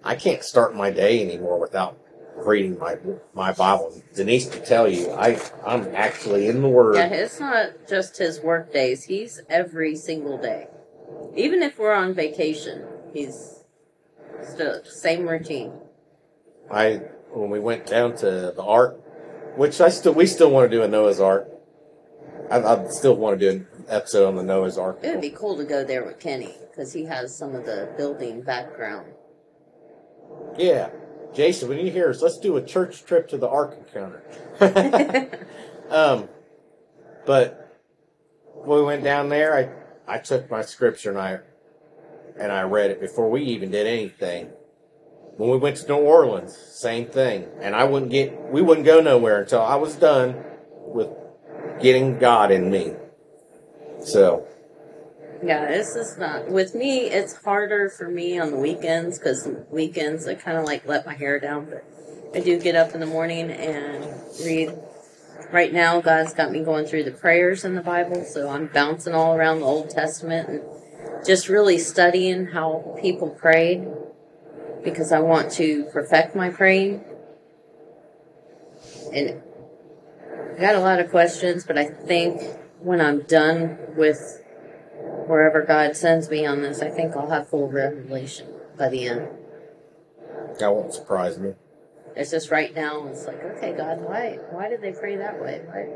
[0.03, 1.97] I can't start my day anymore without
[2.36, 2.97] reading my
[3.34, 4.01] my Bible.
[4.15, 6.95] Denise can tell you, I I'm actually in the Word.
[6.95, 9.03] Yeah, it's not just his work days.
[9.06, 10.67] He's every single day.
[11.36, 13.63] Even if we're on vacation, he's
[14.43, 15.73] still same routine.
[16.71, 17.01] I
[17.32, 18.99] when we went down to the Ark,
[19.56, 21.49] which I still we still want to do a Noah's Ark.
[22.49, 25.00] I, I still want to do episode on the Noah's Ark.
[25.04, 27.93] It would be cool to go there with Kenny because he has some of the
[27.97, 29.08] building background.
[30.58, 30.89] Yeah,
[31.34, 34.23] Jason, when you hear us, let's do a church trip to the Ark encounter.
[35.89, 36.30] um,
[37.26, 37.80] but
[38.54, 41.39] when we went down there, I I took my scripture and I
[42.39, 44.50] and I read it before we even did anything.
[45.38, 47.47] When we went to New Orleans, same thing.
[47.62, 50.43] And I wouldn't get we wouldn't go nowhere until I was done
[50.88, 51.10] with
[51.82, 52.93] getting God in me.
[54.03, 54.47] So
[55.43, 57.01] Yeah, this is not with me.
[57.01, 61.13] It's harder for me on the weekends because weekends I kind of like let my
[61.13, 61.83] hair down, but
[62.33, 64.05] I do get up in the morning and
[64.43, 64.73] read.
[65.51, 69.13] Right now, God's got me going through the prayers in the Bible, so I'm bouncing
[69.13, 70.62] all around the Old Testament and
[71.25, 73.88] just really studying how people prayed
[74.83, 77.03] because I want to perfect my praying.
[79.13, 79.41] And
[80.57, 82.41] I got a lot of questions, but I think
[82.79, 84.43] when I'm done with
[85.27, 89.27] wherever God sends me on this, I think I'll have full revelation by the end.
[90.59, 91.53] that won't surprise me.
[92.15, 93.07] It's just right now.
[93.07, 95.61] It's like, okay, God, why why did they pray that way?
[95.65, 95.89] Why?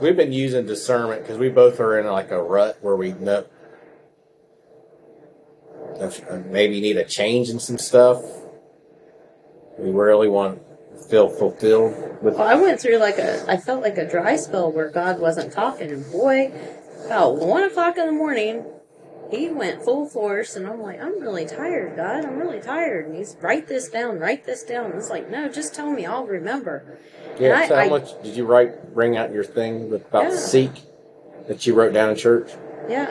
[0.00, 3.46] We've been using discernment because we both are in like a rut where we know
[6.00, 6.10] uh,
[6.46, 8.22] maybe need a change in some stuff.
[9.78, 10.60] We really want
[11.08, 12.34] feel fulfilled with.
[12.36, 15.52] Well, I went through like a, I felt like a dry spell where God wasn't
[15.52, 16.52] talking, and boy,
[17.06, 18.64] about one o'clock in the morning,
[19.30, 22.24] he went full force, and I'm like, I'm really tired, God.
[22.24, 23.06] I'm really tired.
[23.06, 24.86] And he's write this down, write this down.
[24.86, 26.98] And It's like, no, just tell me, I'll remember.
[27.38, 27.60] Yeah.
[27.60, 28.94] And so I- how I- much did you write?
[28.94, 30.36] Bring out your thing about Yeah.
[30.36, 30.70] seek
[31.48, 32.52] that you wrote down in church.
[32.88, 33.10] Yeah.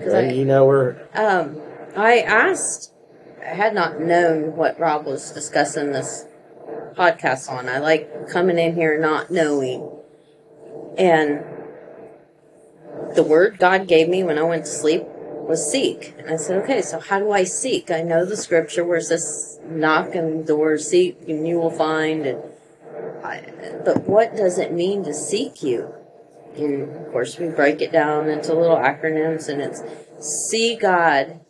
[0.00, 1.60] Well, I- you know where Um,
[1.96, 2.92] I asked,
[3.40, 6.26] I had not known what Rob was discussing this
[6.96, 7.68] podcast on.
[7.68, 9.90] I like coming in here not knowing.
[10.98, 11.44] And
[13.14, 16.14] the word God gave me when I went to sleep was seek.
[16.18, 17.90] And I said, okay, so how do I seek?
[17.90, 21.70] I know the scripture where it says knock and the door, seek and you will
[21.70, 22.26] find.
[22.26, 22.42] And
[23.24, 23.44] I,
[23.84, 25.92] but what does it mean to seek you?
[26.56, 29.82] And of course, we break it down into little acronyms, and it's
[30.18, 31.40] see God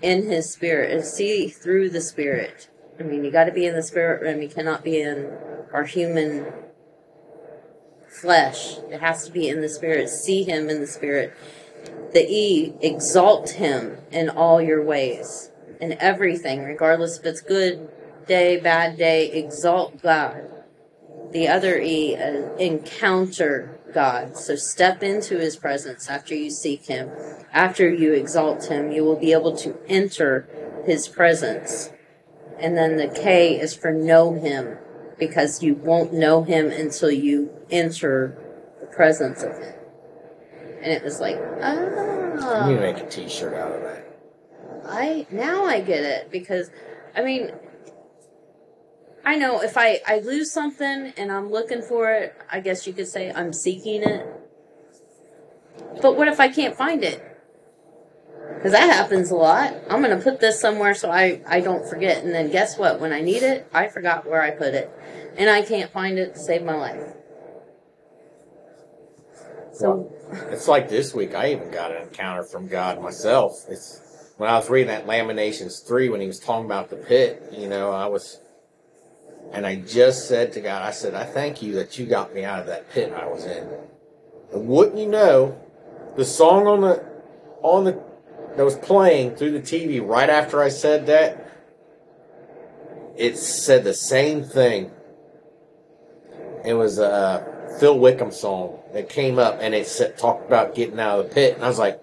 [0.00, 2.68] in His Spirit and see through the Spirit.
[2.98, 4.42] I mean, you got to be in the Spirit realm.
[4.42, 5.32] You cannot be in
[5.72, 6.52] our human
[8.08, 8.78] flesh.
[8.90, 10.08] It has to be in the Spirit.
[10.08, 11.34] See Him in the Spirit.
[12.12, 17.88] The E, exalt Him in all your ways, in everything, regardless if it's good
[18.26, 19.30] day, bad day.
[19.30, 20.48] Exalt God
[21.32, 24.36] the other E, uh, encounter God.
[24.36, 27.10] So step into His presence after you seek Him.
[27.52, 30.48] After you exalt Him, you will be able to enter
[30.86, 31.90] His presence.
[32.60, 34.78] And then the K is for know Him,
[35.18, 38.36] because you won't know Him until you enter
[38.80, 39.74] the presence of Him.
[40.82, 44.04] And it was like, you need to ah, make a T-shirt out of that.
[44.86, 46.70] I now I get it because,
[47.14, 47.50] I mean,
[49.24, 52.92] I know if I, I lose something and I'm looking for it, I guess you
[52.92, 54.26] could say I'm seeking it.
[56.00, 57.27] But what if I can't find it?
[58.54, 59.74] Because that happens a lot.
[59.88, 62.24] I'm going to put this somewhere so I, I don't forget.
[62.24, 63.00] And then guess what?
[63.00, 64.90] When I need it, I forgot where I put it.
[65.36, 67.02] And I can't find it to save my life.
[69.72, 70.12] So,
[70.50, 71.36] It's like this week.
[71.36, 73.64] I even got an encounter from God myself.
[73.68, 77.52] It's when I was reading that Lamentations three when he was talking about the pit.
[77.56, 78.40] You know, I was,
[79.52, 82.44] and I just said to God, I said, I thank you that you got me
[82.44, 83.68] out of that pit I was in.
[84.52, 85.56] And wouldn't you know,
[86.16, 87.04] the song on the
[87.62, 88.07] on the
[88.58, 91.48] that was playing through the TV right after I said that,
[93.16, 94.90] it said the same thing.
[96.64, 100.98] It was a Phil Wickham song that came up, and it said, talked about getting
[100.98, 102.02] out of the pit, and I was like,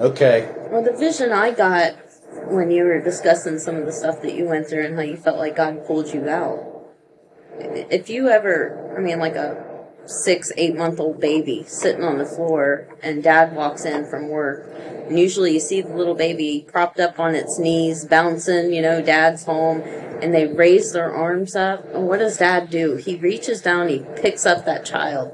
[0.00, 1.92] okay, well, the vision I got
[2.48, 5.16] when you were discussing some of the stuff that you went through and how you
[5.16, 6.88] felt like God pulled you out.
[7.60, 9.71] If you ever, I mean, like a
[10.06, 14.68] six, eight month old baby sitting on the floor and dad walks in from work,
[15.08, 19.02] and usually you see the little baby propped up on its knees, bouncing, you know,
[19.02, 21.84] dad's home, and they raise their arms up.
[21.94, 22.96] And what does dad do?
[22.96, 25.32] He reaches down, he picks up that child.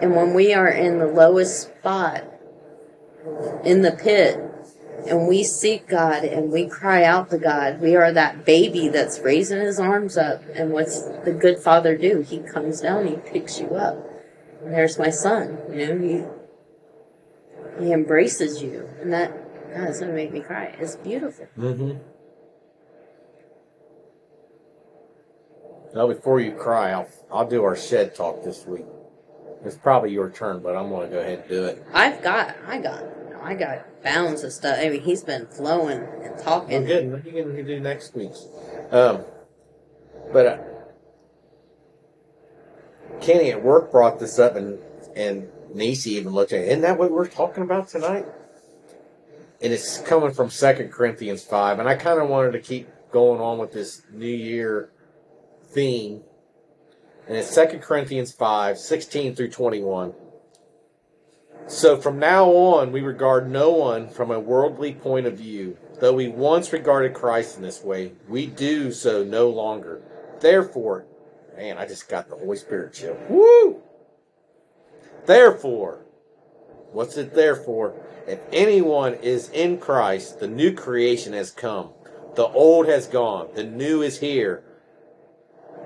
[0.00, 2.24] And when we are in the lowest spot,
[3.64, 4.38] in the pit
[5.06, 9.20] and we seek God and we cry out to God, we are that baby that's
[9.20, 10.42] raising his arms up.
[10.54, 12.20] And what's the good father do?
[12.20, 13.96] He comes down, he picks you up.
[14.62, 18.88] And there's my son, you know, he he embraces you.
[19.00, 19.30] And that
[19.74, 20.74] God, it's gonna make me cry.
[20.78, 21.46] It's beautiful.
[21.58, 21.98] Mm-hmm.
[25.94, 28.86] Now, before you cry, I'll I'll do our shed talk this week.
[29.64, 31.84] It's probably your turn, but I'm going to go ahead and do it.
[31.92, 33.04] I've got I got
[33.42, 34.76] I got bounds of stuff.
[34.78, 36.84] I mean he's been flowing and talking.
[36.84, 37.22] Oh, good.
[37.24, 38.32] You can do next week?
[38.90, 39.24] Um,
[40.32, 40.58] but uh,
[43.20, 44.78] Kenny at work brought this up, and
[45.16, 46.68] and Nisi even looked at it.
[46.68, 48.26] Isn't that what we're talking about tonight?
[49.62, 53.40] And it's coming from Second Corinthians five, and I kind of wanted to keep going
[53.40, 54.90] on with this New Year
[55.70, 56.22] theme.
[57.26, 60.12] And it's Second Corinthians 5, 16 through 21.
[61.66, 65.78] So from now on, we regard no one from a worldly point of view.
[66.00, 70.02] Though we once regarded Christ in this way, we do so no longer.
[70.40, 71.06] Therefore,
[71.56, 73.16] man, I just got the Holy Spirit chill.
[73.30, 73.82] Woo!
[75.24, 76.04] Therefore,
[76.92, 77.94] what's it there for?
[78.26, 81.90] If anyone is in Christ, the new creation has come.
[82.34, 83.48] The old has gone.
[83.54, 84.64] The new is here.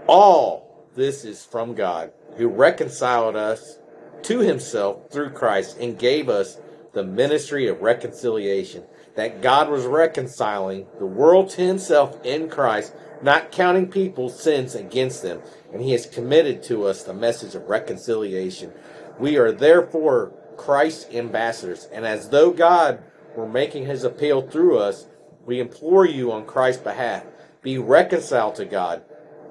[0.07, 3.79] All this is from God, who reconciled us
[4.25, 6.59] to himself through Christ and gave us
[6.93, 8.85] the ministry of reconciliation.
[9.19, 15.23] that God was reconciling the world to himself in Christ, not counting people's sins against
[15.23, 15.43] them,
[15.73, 18.73] and he has committed to us the message of reconciliation.
[19.19, 23.03] We are therefore Christ's ambassadors, and as though God
[23.35, 25.09] were making his appeal through us,
[25.45, 27.25] we implore you on Christ's behalf,
[27.61, 29.03] be reconciled to God.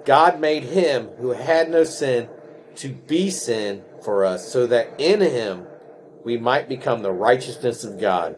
[0.06, 2.30] God made him who had no sin
[2.78, 5.68] to be sin for us, so that in him
[6.24, 8.38] we might become the righteousness of God.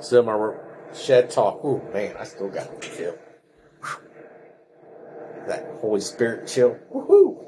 [0.00, 0.54] So my
[0.94, 1.60] shed talk.
[1.62, 3.18] Oh man, I still got chill.
[5.46, 6.78] That Holy Spirit chill.
[6.92, 7.44] Woohoo!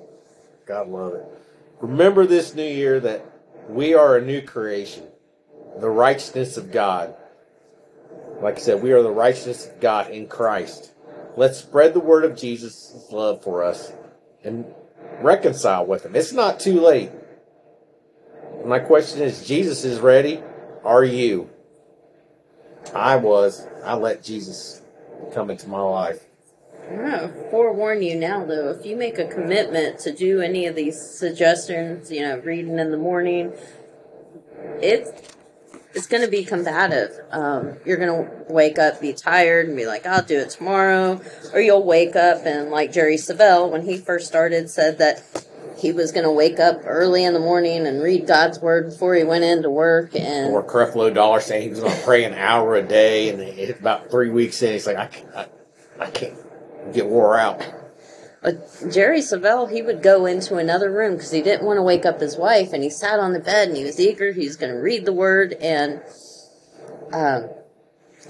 [0.67, 1.25] God love it.
[1.81, 3.25] Remember this new year that
[3.69, 5.05] we are a new creation,
[5.79, 7.15] the righteousness of God.
[8.41, 10.93] Like I said, we are the righteousness of God in Christ.
[11.37, 13.93] Let's spread the word of Jesus' love for us
[14.43, 14.65] and
[15.21, 16.16] reconcile with Him.
[16.16, 17.11] It's not too late.
[18.64, 20.43] My question is Jesus is ready.
[20.85, 21.49] Are you?
[22.95, 23.66] I was.
[23.85, 24.83] I let Jesus
[25.33, 26.25] come into my life.
[26.91, 28.71] I'm gonna forewarn you now, though.
[28.71, 32.91] If you make a commitment to do any of these suggestions, you know, reading in
[32.91, 33.53] the morning,
[34.81, 35.11] it's
[35.95, 37.18] it's going to be combative.
[37.30, 41.20] Um, you're going to wake up, be tired, and be like, "I'll do it tomorrow,"
[41.53, 45.22] or you'll wake up and, like Jerry Savelle, when he first started, said that
[45.76, 49.14] he was going to wake up early in the morning and read God's word before
[49.14, 50.14] he went into work.
[50.14, 53.70] And or Creflo Dollar saying he was going to pray an hour a day, and
[53.70, 55.47] about three weeks in, he's like, "I, I,
[56.05, 56.36] I can't
[56.93, 57.66] get wore out."
[58.43, 62.07] But Jerry Savelle, he would go into another room because he didn't want to wake
[62.07, 64.32] up his wife, and he sat on the bed and he was eager.
[64.32, 66.01] He was going to read the word, and
[67.12, 67.51] um,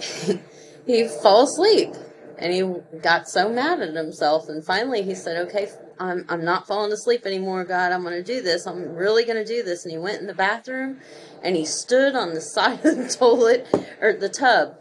[0.87, 1.91] he'd fall asleep.
[2.39, 6.67] And he got so mad at himself, and finally he said, "Okay, I'm I'm not
[6.67, 7.93] falling asleep anymore, God.
[7.93, 8.67] I'm going to do this.
[8.67, 11.01] I'm really going to do this." And he went in the bathroom,
[11.43, 13.69] and he stood on the side of the toilet
[14.01, 14.75] or the tub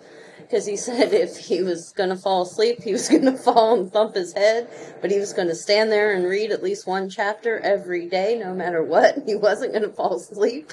[0.50, 3.80] because he said if he was going to fall asleep, he was going to fall
[3.80, 4.68] and thump his head,
[5.02, 8.38] but he was going to stand there and read at least one chapter every day,
[8.38, 9.18] no matter what.
[9.30, 10.72] He wasn't going to fall asleep,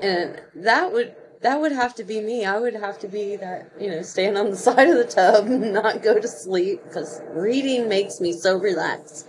[0.00, 2.44] and that would that would have to be me.
[2.44, 5.46] I would have to be that you know, stand on the side of the tub
[5.46, 9.28] and not go to sleep because reading makes me so relaxed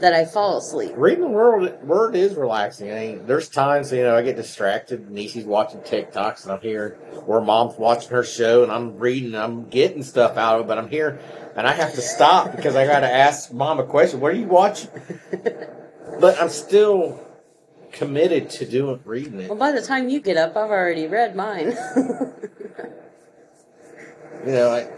[0.00, 0.92] that I fall asleep.
[0.96, 2.92] Reading the word, word is relaxing.
[2.92, 5.08] I mean, there's times, you know, I get distracted.
[5.10, 6.96] Nisi's watching TikToks and I'm here,
[7.26, 10.68] or mom's watching her show and I'm reading, and I'm getting stuff out of it,
[10.68, 11.18] but I'm here
[11.58, 14.20] and I have to stop because I got to ask mom a question.
[14.20, 14.90] What are you watching?
[16.20, 17.27] but I'm still
[17.92, 19.48] committed to doing reading it.
[19.48, 21.76] Well, by the time you get up, I've already read mine.
[24.44, 24.88] you know, I,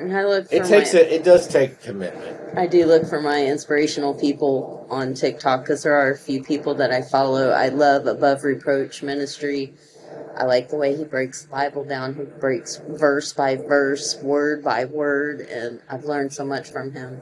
[0.00, 0.46] and I look.
[0.50, 2.56] it takes my, a, it does take commitment.
[2.56, 6.74] I do look for my inspirational people on TikTok because there are a few people
[6.76, 7.50] that I follow.
[7.50, 9.74] I love Above Reproach Ministry.
[10.36, 12.14] I like the way he breaks the Bible down.
[12.14, 17.20] He breaks verse by verse, word by word, and I've learned so much from him.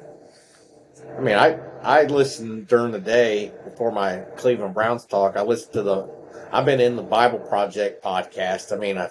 [1.16, 5.36] I mean, I I listen during the day before my Cleveland Browns talk.
[5.36, 6.16] I listen to the.
[6.52, 8.72] I've been in the Bible Project podcast.
[8.72, 9.08] I mean, I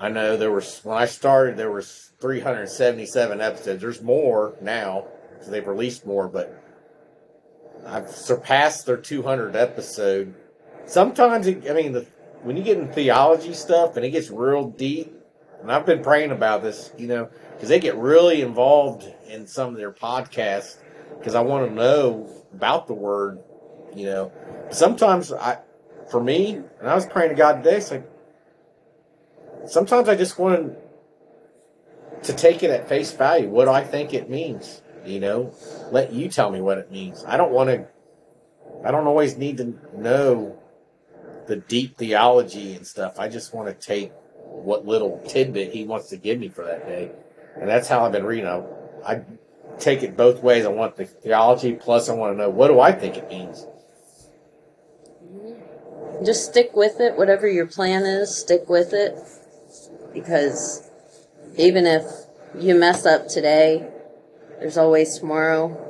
[0.00, 3.80] I know there was when I started there was 377 episodes.
[3.82, 6.62] There's more now because they've released more, but
[7.86, 10.34] I've surpassed their 200 episode.
[10.86, 12.06] Sometimes, it, I mean, the,
[12.42, 15.17] when you get in theology stuff and it gets real deep,
[15.60, 19.70] and I've been praying about this, you know, because they get really involved in some
[19.70, 20.76] of their podcasts
[21.18, 23.40] because I want to know about the word,
[23.94, 24.32] you know.
[24.70, 25.58] Sometimes I,
[26.10, 28.08] for me, and I was praying to God today, it's like,
[29.66, 30.76] sometimes I just want
[32.22, 33.48] to take it at face value.
[33.48, 34.82] What do I think it means?
[35.04, 35.54] You know,
[35.90, 37.24] let you tell me what it means.
[37.24, 37.86] I don't want to,
[38.84, 40.58] I don't always need to know
[41.46, 43.18] the deep theology and stuff.
[43.18, 44.12] I just want to take
[44.62, 47.10] what little tidbit he wants to give me for that day.
[47.56, 48.46] And that's how I've been reading.
[48.46, 48.62] I,
[49.06, 49.24] I
[49.78, 50.64] take it both ways.
[50.64, 53.66] I want the theology, plus I want to know what do I think it means.
[56.24, 57.16] Just stick with it.
[57.16, 59.16] Whatever your plan is, stick with it.
[60.12, 60.88] Because
[61.56, 62.04] even if
[62.58, 63.88] you mess up today,
[64.58, 65.84] there's always tomorrow.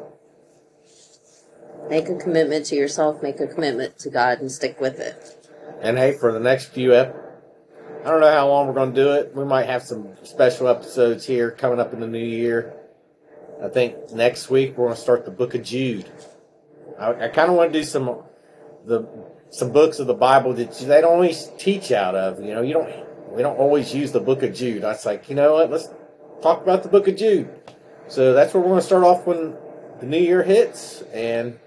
[1.88, 5.48] Make a commitment to yourself, make a commitment to God, and stick with it.
[5.80, 7.27] And hey, for the next few ep,
[8.04, 9.34] I don't know how long we're going to do it.
[9.34, 12.74] We might have some special episodes here coming up in the new year.
[13.62, 16.08] I think next week we're going to start the Book of Jude.
[16.98, 18.22] I, I kind of want to do some
[18.84, 19.06] the
[19.50, 22.40] some books of the Bible that they don't always teach out of.
[22.40, 22.88] You know, you don't
[23.32, 24.84] we don't always use the Book of Jude.
[24.84, 25.70] I was like, you know what?
[25.70, 25.88] Let's
[26.40, 27.50] talk about the Book of Jude.
[28.06, 29.56] So that's where we're going to start off when
[29.98, 31.58] the new year hits, and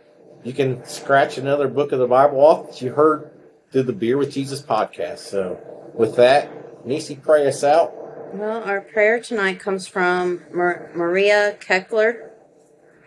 [0.43, 3.31] you can scratch another book of the Bible off that you heard
[3.71, 5.19] to the Beer with Jesus podcast.
[5.19, 5.59] So,
[5.93, 7.93] with that, Nisi, pray us out.
[8.33, 12.29] Well, our prayer tonight comes from Mar- Maria Keckler,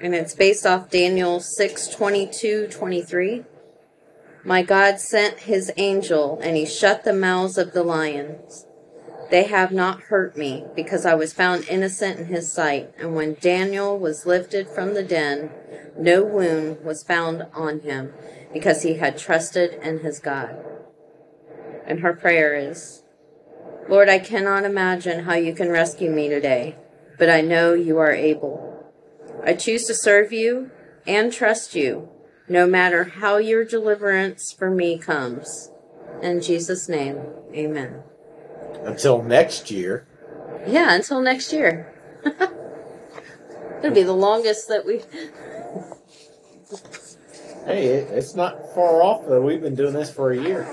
[0.00, 3.44] and it's based off Daniel 6 22 23.
[4.44, 8.66] My God sent his angel, and he shut the mouths of the lions.
[9.30, 12.90] They have not hurt me, because I was found innocent in his sight.
[12.98, 15.50] And when Daniel was lifted from the den,
[15.96, 18.12] no wound was found on him,
[18.54, 20.56] because he had trusted in his God.
[21.86, 23.02] And her prayer is,
[23.88, 26.76] Lord, I cannot imagine how you can rescue me today,
[27.18, 28.90] but I know you are able.
[29.44, 30.70] I choose to serve you
[31.06, 32.08] and trust you,
[32.48, 35.70] no matter how your deliverance for me comes.
[36.22, 37.18] In Jesus' name,
[37.52, 38.02] amen.
[38.84, 40.06] Until next year.
[40.66, 41.92] Yeah, until next year.
[42.24, 45.02] It'll be the longest that we.
[47.64, 49.40] Hey, it, it's not far off though.
[49.40, 50.68] We've been doing this for a year.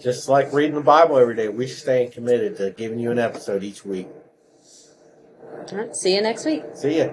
[0.00, 3.62] Just like reading the Bible every day, we're staying committed to giving you an episode
[3.62, 4.08] each week.
[5.72, 6.62] All right, see you next week.
[6.74, 7.10] See ya.